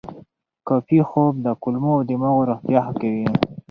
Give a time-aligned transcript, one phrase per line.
[0.67, 3.25] کافي خوب د کولمو او دماغ روغتیا ښه کوي.